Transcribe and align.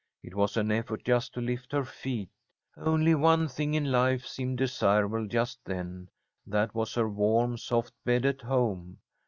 It 0.23 0.33
was 0.33 0.57
an 0.57 0.71
effort 0.71 1.03
just 1.05 1.31
to 1.35 1.41
lift 1.41 1.71
her 1.73 1.85
feet. 1.85 2.31
Only 2.75 3.13
one 3.13 3.47
thing 3.47 3.75
in 3.75 3.91
life 3.91 4.25
seemed 4.25 4.57
desirable 4.57 5.27
just 5.27 5.63
then, 5.63 6.09
that 6.47 6.73
was 6.73 6.95
her 6.95 7.07
warm 7.07 7.55
soft 7.59 7.93
bed 8.03 8.25
at 8.25 8.41
home. 8.41 8.97